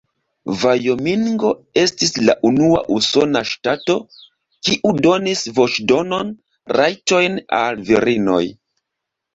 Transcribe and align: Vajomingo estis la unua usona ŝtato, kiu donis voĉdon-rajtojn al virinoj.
Vajomingo 0.61 1.51
estis 1.81 2.13
la 2.29 2.35
unua 2.51 2.81
usona 2.97 3.43
ŝtato, 3.51 3.99
kiu 4.71 4.97
donis 5.09 5.45
voĉdon-rajtojn 5.61 7.43
al 7.63 7.83
virinoj. 7.93 8.45